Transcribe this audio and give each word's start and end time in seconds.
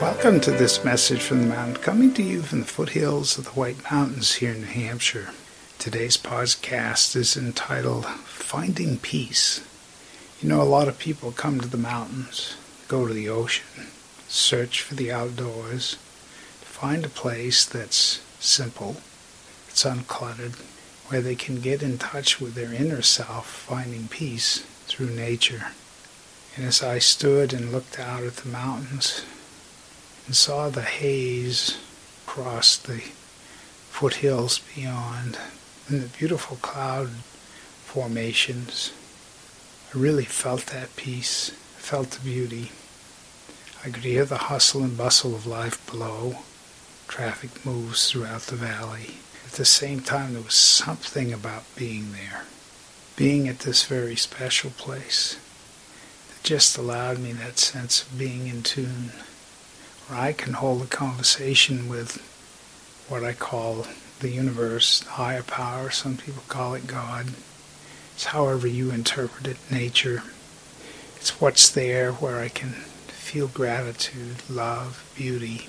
Welcome 0.00 0.38
to 0.42 0.52
this 0.52 0.84
message 0.84 1.22
from 1.22 1.40
the 1.40 1.48
mountain, 1.48 1.82
coming 1.82 2.14
to 2.14 2.22
you 2.22 2.42
from 2.42 2.60
the 2.60 2.66
foothills 2.66 3.36
of 3.36 3.46
the 3.46 3.50
White 3.50 3.82
Mountains 3.90 4.34
here 4.34 4.52
in 4.52 4.60
New 4.60 4.66
Hampshire. 4.66 5.30
Today's 5.80 6.16
podcast 6.16 7.16
is 7.16 7.36
entitled 7.36 8.06
Finding 8.06 8.98
Peace. 8.98 9.60
You 10.40 10.50
know, 10.50 10.62
a 10.62 10.62
lot 10.62 10.86
of 10.86 11.00
people 11.00 11.32
come 11.32 11.60
to 11.60 11.66
the 11.66 11.76
mountains, 11.76 12.56
go 12.86 13.08
to 13.08 13.12
the 13.12 13.28
ocean, 13.28 13.88
search 14.28 14.82
for 14.82 14.94
the 14.94 15.10
outdoors, 15.10 15.96
find 16.60 17.04
a 17.04 17.08
place 17.08 17.64
that's 17.64 18.22
simple, 18.38 18.98
it's 19.68 19.82
uncluttered, 19.82 20.54
where 21.08 21.20
they 21.20 21.34
can 21.34 21.60
get 21.60 21.82
in 21.82 21.98
touch 21.98 22.40
with 22.40 22.54
their 22.54 22.72
inner 22.72 23.02
self, 23.02 23.48
finding 23.48 24.06
peace 24.06 24.60
through 24.86 25.10
nature. 25.10 25.72
And 26.54 26.64
as 26.64 26.84
I 26.84 27.00
stood 27.00 27.52
and 27.52 27.72
looked 27.72 27.98
out 27.98 28.22
at 28.22 28.36
the 28.36 28.48
mountains 28.48 29.24
and 30.28 30.36
saw 30.36 30.68
the 30.68 30.82
haze 30.82 31.78
cross 32.26 32.76
the 32.76 33.00
foothills 33.88 34.60
beyond 34.76 35.38
and 35.88 36.02
the 36.02 36.18
beautiful 36.18 36.58
cloud 36.58 37.08
formations, 37.86 38.92
I 39.94 39.98
really 39.98 40.26
felt 40.26 40.66
that 40.66 40.94
peace, 40.96 41.48
felt 41.78 42.10
the 42.10 42.20
beauty. 42.20 42.72
I 43.82 43.88
could 43.88 44.04
hear 44.04 44.26
the 44.26 44.52
hustle 44.52 44.82
and 44.82 44.98
bustle 44.98 45.34
of 45.34 45.46
life 45.46 45.90
below. 45.90 46.40
Traffic 47.06 47.64
moves 47.64 48.10
throughout 48.10 48.42
the 48.42 48.56
valley. 48.56 49.14
At 49.46 49.52
the 49.52 49.64
same 49.64 50.00
time, 50.00 50.34
there 50.34 50.42
was 50.42 50.52
something 50.52 51.32
about 51.32 51.64
being 51.74 52.12
there, 52.12 52.44
being 53.16 53.48
at 53.48 53.60
this 53.60 53.86
very 53.86 54.14
special 54.16 54.72
place 54.72 55.38
that 56.28 56.42
just 56.42 56.76
allowed 56.76 57.18
me 57.18 57.32
that 57.32 57.58
sense 57.58 58.02
of 58.02 58.18
being 58.18 58.46
in 58.46 58.62
tune, 58.62 59.12
where 60.08 60.18
I 60.18 60.32
can 60.32 60.54
hold 60.54 60.82
a 60.82 60.86
conversation 60.86 61.88
with 61.88 62.16
what 63.08 63.24
I 63.24 63.32
call 63.32 63.86
the 64.20 64.30
universe, 64.30 65.00
the 65.00 65.10
higher 65.10 65.42
power, 65.42 65.90
some 65.90 66.16
people 66.16 66.42
call 66.48 66.74
it 66.74 66.86
God. 66.86 67.28
It's 68.14 68.26
however 68.26 68.66
you 68.66 68.90
interpret 68.90 69.46
it, 69.46 69.58
nature. 69.70 70.22
It's 71.16 71.40
what's 71.40 71.68
there 71.68 72.12
where 72.12 72.40
I 72.40 72.48
can 72.48 72.70
feel 73.08 73.48
gratitude, 73.48 74.36
love, 74.48 75.10
beauty. 75.16 75.68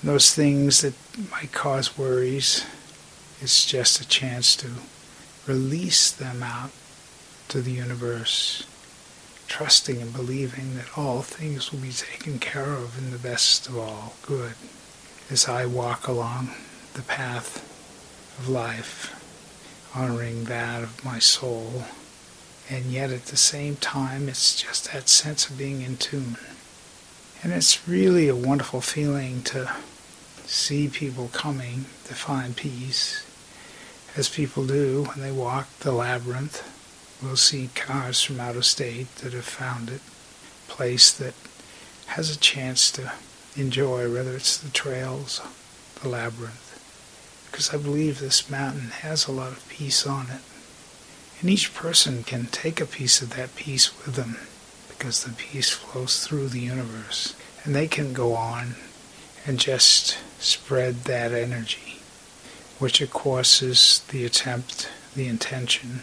And 0.00 0.10
those 0.10 0.34
things 0.34 0.80
that 0.82 0.94
might 1.30 1.52
cause 1.52 1.98
worries, 1.98 2.64
it's 3.40 3.66
just 3.66 4.00
a 4.00 4.08
chance 4.08 4.54
to 4.56 4.70
release 5.46 6.10
them 6.10 6.42
out 6.42 6.70
to 7.48 7.60
the 7.60 7.72
universe, 7.72 8.66
trusting 9.46 10.00
and 10.00 10.12
believing 10.12 10.76
that 10.76 10.96
all 10.96 11.22
things 11.22 11.72
will 11.72 11.80
be 11.80 11.90
taken 11.90 12.38
care 12.38 12.74
of 12.74 12.98
in 12.98 13.10
the 13.10 13.18
best 13.18 13.68
of 13.68 13.78
all 13.78 14.14
good 14.22 14.54
as 15.30 15.48
I 15.48 15.66
walk 15.66 16.06
along 16.06 16.50
the 16.94 17.02
path 17.02 17.58
of 18.38 18.48
life, 18.48 19.12
honoring 19.94 20.44
that 20.44 20.82
of 20.82 21.04
my 21.04 21.18
soul. 21.18 21.84
And 22.70 22.86
yet 22.86 23.10
at 23.10 23.26
the 23.26 23.36
same 23.36 23.76
time, 23.76 24.28
it's 24.28 24.60
just 24.60 24.92
that 24.92 25.08
sense 25.08 25.48
of 25.48 25.58
being 25.58 25.82
in 25.82 25.96
tune. 25.96 26.36
And 27.42 27.52
it's 27.52 27.86
really 27.86 28.28
a 28.28 28.36
wonderful 28.36 28.80
feeling 28.80 29.42
to 29.44 29.70
see 30.46 30.88
people 30.88 31.28
coming 31.32 31.86
to 32.04 32.14
find 32.14 32.56
peace 32.56 33.26
as 34.16 34.28
people 34.28 34.66
do 34.66 35.04
when 35.04 35.20
they 35.20 35.32
walk 35.32 35.68
the 35.80 35.92
labyrinth. 35.92 36.70
We'll 37.22 37.36
see 37.36 37.70
cars 37.74 38.22
from 38.22 38.40
out 38.40 38.56
of 38.56 38.64
state 38.64 39.14
that 39.16 39.32
have 39.32 39.44
found 39.44 39.90
it, 39.90 40.00
place 40.68 41.12
that 41.12 41.34
has 42.06 42.30
a 42.30 42.38
chance 42.38 42.90
to 42.92 43.12
enjoy, 43.56 44.12
whether 44.12 44.36
it's 44.36 44.56
the 44.56 44.70
trails, 44.70 45.40
the 46.02 46.08
labyrinth. 46.08 46.70
Because 47.50 47.72
I 47.72 47.78
believe 47.78 48.18
this 48.18 48.50
mountain 48.50 48.90
has 48.90 49.26
a 49.26 49.32
lot 49.32 49.52
of 49.52 49.68
peace 49.68 50.06
on 50.06 50.26
it. 50.26 50.40
And 51.40 51.50
each 51.50 51.74
person 51.74 52.24
can 52.24 52.46
take 52.46 52.80
a 52.80 52.86
piece 52.86 53.22
of 53.22 53.34
that 53.36 53.54
peace 53.54 53.90
with 54.04 54.16
them 54.16 54.38
because 54.88 55.24
the 55.24 55.32
peace 55.32 55.70
flows 55.70 56.26
through 56.26 56.48
the 56.48 56.60
universe. 56.60 57.34
And 57.64 57.74
they 57.74 57.88
can 57.88 58.12
go 58.12 58.34
on 58.34 58.76
and 59.46 59.58
just 59.58 60.18
spread 60.38 61.04
that 61.04 61.32
energy 61.32 61.94
which 62.78 63.00
of 63.00 63.10
course 63.10 63.62
is 63.62 64.00
the 64.10 64.24
attempt, 64.24 64.90
the 65.14 65.26
intention, 65.26 66.02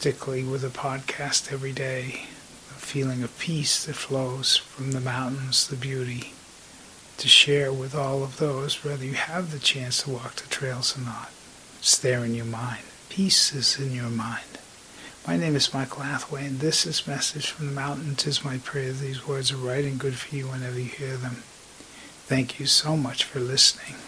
particularly 0.00 0.42
with 0.42 0.64
a 0.64 0.68
podcast 0.68 1.52
every 1.52 1.72
day, 1.72 2.22
a 2.70 2.80
feeling 2.80 3.22
of 3.22 3.38
peace 3.38 3.84
that 3.84 3.94
flows 3.94 4.56
from 4.56 4.92
the 4.92 5.00
mountains, 5.00 5.68
the 5.68 5.76
beauty, 5.76 6.32
to 7.18 7.28
share 7.28 7.70
with 7.70 7.94
all 7.94 8.22
of 8.22 8.38
those, 8.38 8.82
whether 8.82 9.04
you 9.04 9.12
have 9.12 9.52
the 9.52 9.58
chance 9.58 10.02
to 10.02 10.08
walk 10.08 10.36
the 10.36 10.48
trails 10.48 10.96
or 10.96 11.02
not. 11.02 11.30
It's 11.80 11.98
there 11.98 12.24
in 12.24 12.34
your 12.34 12.46
mind. 12.46 12.80
Peace 13.10 13.54
is 13.54 13.78
in 13.78 13.92
your 13.92 14.08
mind. 14.08 14.56
My 15.28 15.36
name 15.36 15.54
is 15.54 15.74
Michael 15.74 16.00
Hathaway, 16.00 16.46
and 16.46 16.60
this 16.60 16.86
is 16.86 17.06
Message 17.06 17.50
from 17.50 17.66
the 17.66 17.72
Mountain. 17.72 18.14
Tis 18.14 18.42
my 18.42 18.56
prayer 18.56 18.92
these 18.92 19.28
words 19.28 19.52
are 19.52 19.58
right 19.58 19.84
and 19.84 20.00
good 20.00 20.14
for 20.14 20.34
you 20.34 20.46
whenever 20.46 20.78
you 20.80 20.88
hear 20.88 21.18
them. 21.18 21.42
Thank 22.24 22.58
you 22.58 22.64
so 22.64 22.96
much 22.96 23.24
for 23.24 23.38
listening. 23.38 24.00